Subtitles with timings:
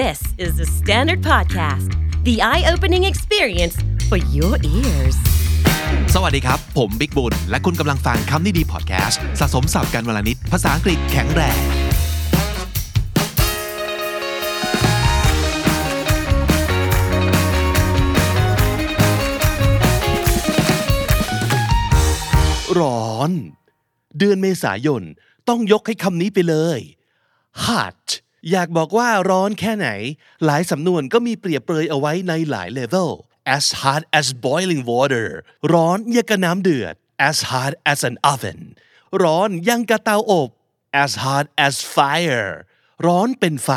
[0.00, 1.90] This is the Standard Podcast,
[2.24, 3.76] the eye opening experience
[4.08, 5.16] for your ears.
[6.14, 11.58] สวัสดีครับ ผมบิ๊กบุญ และคุณกำลังฟังคำนี้ดีพอดแคสต์สะสมสับกันวลนิดภาษาอังกฤษแข็งแรง
[22.78, 23.30] ร้อน
[24.18, 25.02] เดือนเมษายน
[25.48, 26.80] ต้องยกให้คำนี้ไปเลย
[27.64, 28.06] hot
[28.50, 29.88] อยากบอกว่าร้อนแค่ไหน
[30.44, 33.10] หลายสำนวนก็มีเปรียบเปรยเอาไว้ในหลายเลเวล
[33.56, 35.26] as hot as boiling water
[35.72, 36.94] ร้อนยังกระน้ำเดือด
[37.28, 38.60] as hot as an oven
[39.22, 40.50] ร้อนยังกระเตาอบ
[41.02, 42.50] as hot as fire
[43.06, 43.70] ร้อนเป็นไฟ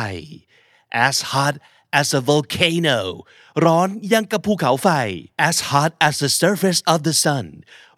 [1.07, 1.55] as hot
[1.99, 2.99] as a volcano
[3.65, 4.87] ร้อนยังกับภูเขาไฟ
[5.49, 7.45] as hot as the surface of the sun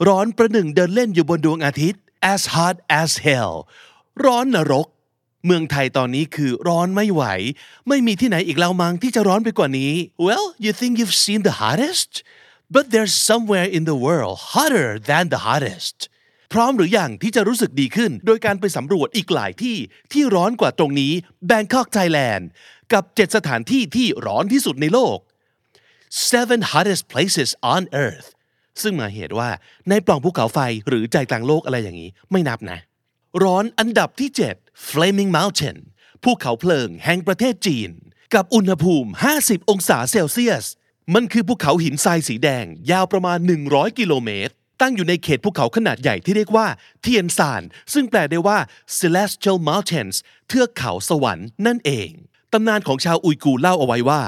[0.07, 2.01] ร้อนประหนึ่งเดินเล่นอยู่บนดวงอาทิตย์
[2.33, 3.53] as hot as hell
[4.25, 4.87] ร้อนนรก
[5.47, 7.23] เมืองไทยตอนนี้คือร้อนไม่ไหว
[7.87, 9.93] ไม่มีที่ไหนอีกแล้วมั้งที่จะร้อนไปกว่านี้
[10.25, 12.11] Well you think you've seen the hottest
[12.75, 15.97] but there's somewhere in the world hotter than the hottest
[16.53, 19.77] พร้อมหรืออยังที่จะรู้สึกดีขึ้น โดยการไปสำรวจอีกหลายที่
[20.11, 21.13] ที่ร้อนกว่าตรงนี้
[21.49, 22.43] Bangkok Thailand
[22.93, 25.17] กับ 7 สถานที่ที่ร้อนที่สุดในโลก
[26.31, 28.27] seven hottest places on earth
[28.81, 29.49] ซึ่งมาเหตุว่า
[29.89, 32.79] ในปล่องภูเขาไฟหรือใจกลางโลกอะไรอย่างนี้ ไม่นับนะ
[33.43, 35.77] ร้อนอันดับที่ 7 Flaming Mountain
[36.23, 37.89] ภูเขาเพลิงแห่งประเทศจีน
[38.33, 40.65] กับอุณหภูมิ 50 องศาเซลเซียส
[41.13, 46.67] มันคือภูเขาหินทรายสีแดง ยาวประมาณ 100 กิโลเมตร ตั้งอยู่ในเขตภูเขาขนาดใหญ่ที่เรียกว่า
[47.01, 47.61] เทียนซาน
[47.93, 48.57] ซึ่งแปลได้ว่า
[48.99, 50.15] Celestial Mountains
[50.47, 52.09] เทือกเขาสวรรค์นั่นเอง
[52.53, 54.21] ตำนานของชาวอุยกูร์เล่าเอาไว้ว่า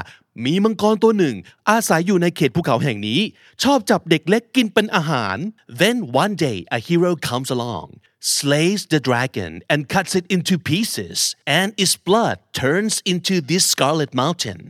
[0.46, 1.36] มีมังกรตัวหนึ่ง
[1.70, 3.20] อาศัยอยู่ในเขตภูเขาแห่งนี้
[3.64, 5.38] ชอบจับเด็กเล็กกินเป็นอาหาร
[5.82, 7.88] then one day a hero comes along
[8.20, 14.12] slays the dragon and cuts it into pieces and its blood turns into this scarlet
[14.22, 14.62] mountain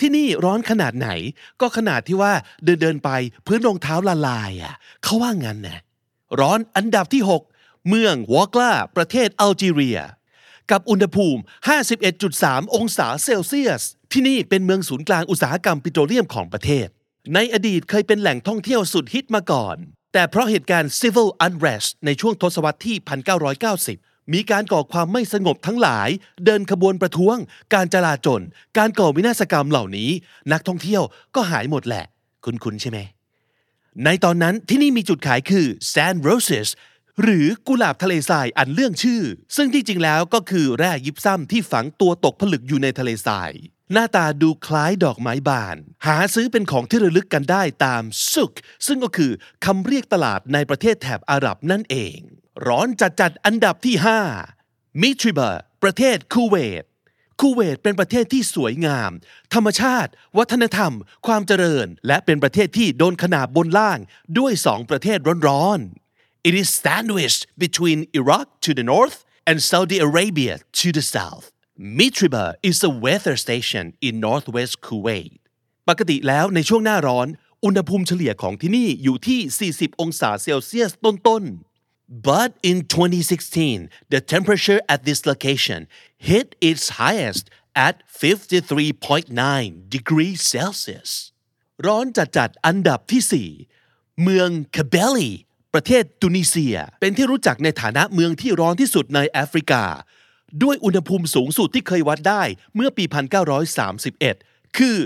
[0.00, 1.08] ที่นี่ร้อนขนาดไหน
[1.60, 2.32] ก็ขนาดที่ว่า
[2.64, 3.10] เดินเดินไป
[3.46, 5.78] พื้นรองเท้าละลายอะเขาว่างั้นนะ
[6.40, 7.22] ร้อนอันดับที่
[7.54, 10.00] 6 เมืองวอกลาประเทศอัลจีเรีย
[10.70, 11.40] กับอุณหภูมิ
[12.08, 13.82] 51.3 องศาเซลเซียส
[14.12, 16.88] ที่นี่เป็นเมืองศูนย์กลางอุตสาหกรรมปิโตรเลียมของประเทศ
[17.34, 19.76] ในอดีตเคยเป็นแหล่งท่องเที่ยวสุดฮิตมาก่อน
[20.18, 22.96] แต่เพราะเหตุการณ์ civil unrest ในช่วงทศวรรษที่
[23.64, 26.08] 1990 มีการก่อความไม่สงบทั้งหลาย
[26.44, 27.36] เดินขบวนประท้วง
[27.74, 28.40] การจลาจล
[28.78, 30.10] การก่อวินาศกรรมเหล่านี้
[30.52, 31.02] นักท่องเที่ยว
[31.34, 32.04] ก็หายหมดแหละ
[32.44, 32.98] คุ้นๆใช่ไหม
[34.04, 36.68] ในตอนนั้นที่นี่มีจุดขายคือ Sand Roses
[37.22, 39.22] หรือกุหลาบทะเลทรายอันเรื่องชื่อ
[39.56, 43.52] ซึ่งที่จริงแล้วก็คือแร่ยิบซ้ำที่ฝังตัวตกผลึกอยู่ในทะเลทราย
[43.92, 45.76] หน้าตาดูคล้ายดอกไม้บาน
[46.06, 48.52] หาซื้อเป็นของที่ระลึกกันได้ตามซุก
[48.86, 49.32] ซึ่งก็คือ
[49.64, 52.18] คำเรียกตลาดในประเทศแถบอาหรับนั่นเอง
[52.66, 53.96] ร้อนจัดจัดอันดับที่
[54.48, 55.50] 5 มิทริบา
[55.82, 56.84] ประเทศคูเวต
[57.40, 59.10] คูเวตเป็นประเทศที่สวยงาม
[59.54, 60.92] ธรรมชาติ วัฒนธรรม
[61.26, 63.98] ความเจริญ และเป็นประเทศที่โดนขนาบบนล่าง
[64.38, 65.18] ด้วยสองประเทศ
[65.48, 69.18] ร้อนๆ It is sandwiched between Iraq to the north
[69.48, 71.46] and Saudi Arabia to the south.
[71.80, 75.32] Mitriba is a weather station in northwest Kuwait.
[75.88, 77.28] ปกติแล้วในช่วงหน้าร้อน
[77.64, 85.80] อุณหภูมิเฉลี่ยของที่นี่อยู่ที่ 40 องศาเซลเซียสต้นๆ But in 2016, the temperature at this location
[86.30, 87.44] hit its highest
[87.86, 91.10] at 53.9 degrees Celsius.
[91.86, 93.50] ร้อนจัดๆอันดับที่
[93.80, 95.30] 4 เมืองคาเบลี
[95.74, 99.84] ประเทศตุนิเซีย เป็นที่รู้จักในฐานะเมืองที่ร้อนที่สุดในแอฟริกา
[100.62, 102.42] ด้วยอุณหภูมิสูงสุดที่เคยวัดได้
[102.74, 103.04] เมื่อปี
[103.90, 104.96] 1931 คือ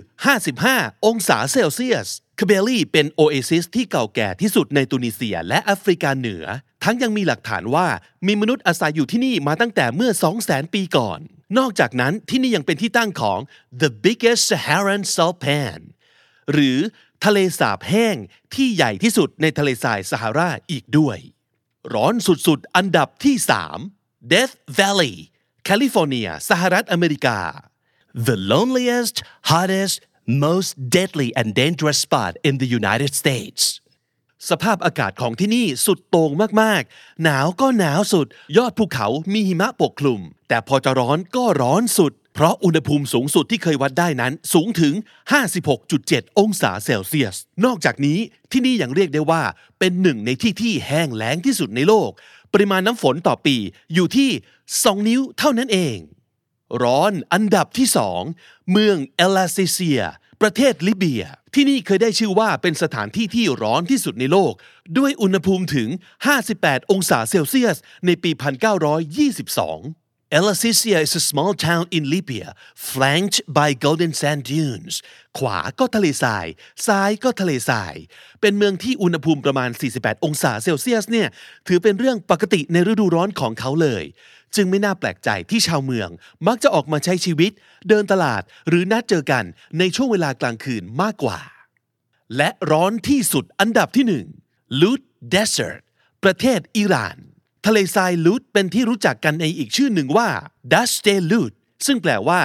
[0.48, 2.08] 55 องศาเซลเซียส
[2.41, 6.44] คาเบลีเป็นโอเอซิสที่เก่าแก่ที่สุดในตุนิเซียและแอฟริกาเหนือ
[6.84, 7.86] ทั้งยังมีหลักฐานว่า
[8.26, 10.10] มีมนุษย์อาศัยอยู่ที่นี่มาตั้งแต่เมื่อ
[10.42, 11.20] 200,000 ปีก่อน
[11.58, 13.41] นอกจากนั้นที่นี่ยังเป็นที่ตั้งของ
[13.82, 15.81] the biggest Saharan salt pan
[16.52, 16.78] หรือ
[17.25, 18.16] ทะเลสาบแห้ง
[18.54, 21.19] ที่ใหญ่ที่สุดในทะเลทรายซาฮาราอีกด้วย
[21.94, 23.36] ร้อนสุดๆ อันดับที่
[23.82, 25.16] 3 Death Valley
[25.67, 27.39] แคลิฟอร์เนีย สหรัฐอเมริกา
[28.28, 29.17] The loneliest
[29.50, 29.97] hottest
[30.44, 33.62] most deadly and dangerous spot in the United States
[34.50, 36.31] สภาพอากาศของที่นี่สุดโต่ง
[36.62, 38.26] มากๆ หนาวก็หนาวสุด
[38.56, 44.94] ยอดภูเขามีหิมะปกคลุม แต่พอจะร้อนก็ร้อนสุด เพราะอุณหภูมิสูงสุดที่เคยวัดได้นั้นสูงถึง
[45.67, 48.19] 56.7 องศาเซลเซียส นอกจากนี้
[48.53, 49.43] ที่นี่ยังเรียกได้ว่า
[49.79, 52.11] เป็นหนึ่งในที่ที่แห้งแล้งที่สุดในโลก
[52.52, 53.56] ปริมาณน้ำฝนต่อปี
[53.94, 54.31] อยู่ที่
[54.70, 55.99] 2 นิ้วเท่านั้นเอง
[56.82, 58.22] ร้อนอันดับที่สอง
[58.70, 60.02] เมืองเอลาซิเซีย
[60.40, 64.52] ประเทศลิเบีย ที่นี่เคยได้ชื่อว่าเป็นสถานที่ที่ร้อนที่สุดในโลก
[64.99, 65.88] ด้วยอุณหภูมิถึง
[66.40, 67.76] 58 องศาเซลเซียส
[68.06, 68.31] ในปี
[68.93, 70.01] 1922
[70.38, 74.94] El Asisia is a small town in Libya flanked by golden sand dunes
[75.38, 76.46] ขวาก็ทะเลทราย
[76.87, 77.94] ซ้ายก็ทะเลทราย
[78.40, 81.29] เป็นเมืองที่อุณหภูมิประมาณ 48 องศาเซลเซียสเนี่ย
[81.69, 84.05] ถือเป็นเรื่องปกติในฤดูร้อนของเขาเลย
[84.56, 86.08] จึงไม่น่าแปลกใจที่ชาวเมือง
[86.46, 87.52] มักจะออกมาใช้ชีวิต
[87.88, 89.44] เดินตลาด หรือนัดเจอกัน
[89.79, 91.40] ในช่วงเวลากลางคืนมากกว่า
[92.37, 94.26] และร้อนที่สุดอันดับที่หนึ่ง
[94.81, 95.00] Lut
[95.34, 95.82] Desert
[96.25, 97.17] ประเทศอิหร่าน
[97.67, 100.29] ทะเลทรายลุดเป็นที่รู้จักกันในอีกชื่อหนึ่งว่า
[100.73, 101.53] Dasht e Lut
[101.87, 102.41] ซึ่งแปลว่า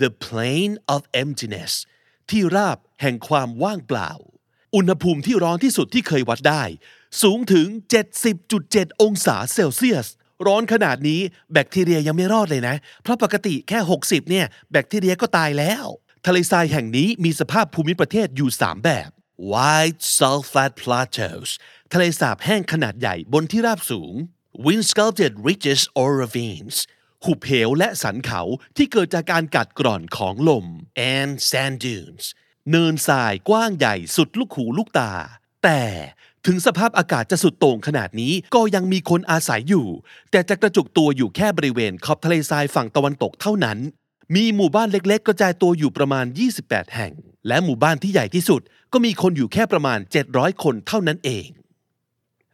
[0.00, 1.72] the plain of emptiness
[2.30, 4.10] ที่ราบแห่งความว่างเปล่า
[4.76, 6.62] อุณหภูมิที่ร้อนที่สุดที่เคยวัดได้
[7.22, 7.66] สูงถึง
[8.34, 10.06] 70.7 องศาเซลเซียส
[10.46, 11.20] ร้อนขนาดนี้
[11.52, 15.84] แบคทีเรียยังไม่รอดเลยนะ เพราะปกติแค่ 60 เนี่ย แบคทีเรียก็ตายแล้ว
[16.26, 19.10] ทะเลทรายแห่งนี้มีสภาพภูมิประเทศอยู่ 3 แบบ
[19.52, 21.50] Wide Salt Flat Plateaus
[21.92, 24.14] ทะเลสาบแห้งขนาดใหญ่บนที่ราบสูง
[24.54, 26.76] Wind Sculpted Ridges or Ravines
[27.24, 28.42] หุบเหวและสันเขา
[28.76, 30.66] ที่เกิดจากการกัดกร่อนของลม
[31.12, 32.24] and sand dunes
[32.70, 35.12] เนินทรายกว้างใหญ่สุดลูกหูลูกตา
[35.64, 35.82] แต่
[36.46, 39.86] ถึงสภาพอากาศจะสุดโต่งขนาดนี้ก็ยังมีคนอาศัยอยู่
[40.30, 43.78] แต่จะกระจุกตัวอยู่แค่บริเวณขอบทะเลทรายฝั่งตะวันตกเท่านั้น
[44.34, 46.26] มีหมู่บ้านเล็กๆ กระจายตัวอยู่ประมาณ
[46.60, 47.12] 28 แห่ง
[47.48, 48.60] และหมู่บ้านที่ใหญ่ที่สุด
[48.92, 49.98] ก็มีคนอยู่แค่ประมาณ
[50.30, 51.46] 700 คนเท่านั้นเอง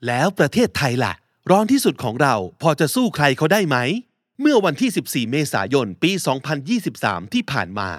[0.06, 1.14] แล้วประเทศไทยล่ะ
[1.50, 3.76] ร้อนที่สุดของเราพอจะสู้ใครเขาได้ไหม
[4.40, 6.10] เมื่อวันที่ 14 เมษายน ปี
[6.72, 7.90] 2023 ที่ผ่านมา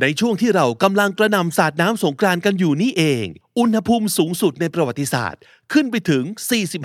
[0.00, 3.26] ในช่วงที่เรากำลังกระนำสาดน้ำสงกรานกันอยู่นี่เอง
[3.58, 5.42] อุณหภูมิสูงสุดในประวัติศาสตร์
[5.72, 6.24] ขึ้นไปถึง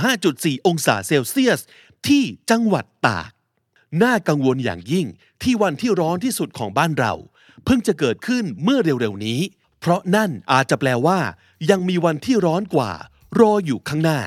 [0.04, 1.62] 45.4 องศาเซลเซียส
[2.08, 3.32] ที่จังหวัดตาก
[4.04, 5.08] น่ากังวลอย่างยิ่ง
[5.44, 7.14] ที่วันที่ร้อนที่สุดของบ้านเรา
[7.66, 9.40] เพิ่งจะเกิดขึ้นเมื่อเร็วๆนี้
[9.80, 11.20] เพราะนั่นอาจจะแปลว่า
[11.70, 12.92] ยังมีวันที่ร้อนกว่า
[13.40, 14.22] รออยู่ข้างหน้า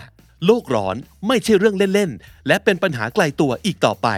[0.45, 0.97] โลกร้อน
[1.27, 4.09] ไม่ใช่เรื่องเล่นๆ และเป็นปัญหาไกลตัวอีกต่อไป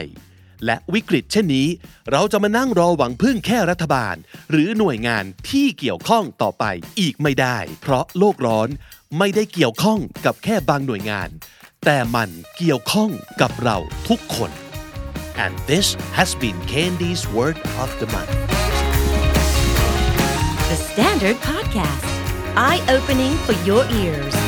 [0.64, 1.69] และวิกฤตเช่นนี้
[2.11, 4.14] เราจะมานั่งรอหวังพึ่งแค่รัฐบาล
[4.50, 6.64] หรือหน่วยงานที่เกี่ยวข้องต่อไป
[7.00, 8.69] อีกไม่ได้ เพราะโลกร้อน
[9.19, 11.28] ไม่ได้เกี่ยวข้องกับแค่บางหน่วยงาน
[11.84, 13.76] แต่มันเกี่ยวข้องกับเรา
[14.08, 14.50] ทุกคน
[15.44, 15.87] And this
[16.19, 18.32] has been Candy's Word of the Month.
[20.70, 22.06] The Standard Podcast,
[22.56, 24.45] eye opening for your ears.